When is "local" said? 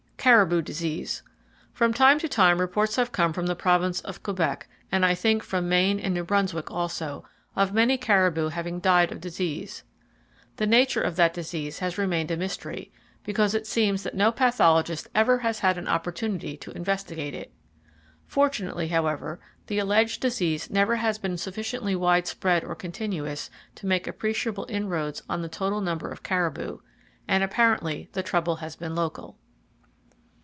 28.93-29.35